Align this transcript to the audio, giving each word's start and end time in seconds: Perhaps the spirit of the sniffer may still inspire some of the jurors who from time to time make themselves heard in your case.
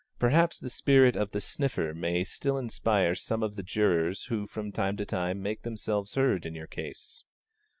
Perhaps 0.17 0.57
the 0.57 0.71
spirit 0.71 1.15
of 1.15 1.29
the 1.29 1.39
sniffer 1.39 1.93
may 1.93 2.23
still 2.23 2.57
inspire 2.57 3.13
some 3.13 3.43
of 3.43 3.55
the 3.55 3.61
jurors 3.61 4.23
who 4.23 4.47
from 4.47 4.71
time 4.71 4.97
to 4.97 5.05
time 5.05 5.43
make 5.43 5.61
themselves 5.61 6.15
heard 6.15 6.43
in 6.43 6.55
your 6.55 6.65
case. 6.65 7.23